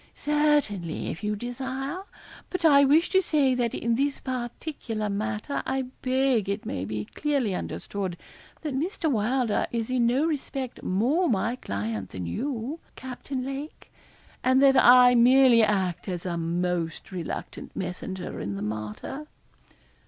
'Certainly, 0.15 1.09
if 1.11 1.23
you 1.23 1.35
desire; 1.35 2.01
but 2.49 2.65
I 2.65 2.83
wish 2.83 3.07
to 3.09 3.21
say 3.21 3.53
that 3.53 3.75
in 3.75 3.93
this 3.93 4.19
particular 4.19 5.11
matter 5.11 5.61
I 5.63 5.91
beg 6.01 6.49
it 6.49 6.65
may 6.65 6.85
be 6.85 7.05
clearly 7.13 7.53
understood 7.53 8.17
that 8.63 8.73
Mr. 8.73 9.11
Wylder 9.11 9.67
is 9.71 9.91
in 9.91 10.07
no 10.07 10.25
respect 10.25 10.81
more 10.81 11.29
my 11.29 11.55
client 11.55 12.09
than 12.09 12.25
you, 12.25 12.79
Captain 12.95 13.45
Lake, 13.45 13.93
and 14.43 14.59
that 14.63 14.75
I 14.75 15.13
merely 15.13 15.61
act 15.61 16.07
as 16.07 16.25
a 16.25 16.35
most 16.35 17.11
reluctant 17.11 17.75
messenger 17.75 18.39
in 18.39 18.55
the 18.55 18.63
matter.' 18.63 19.27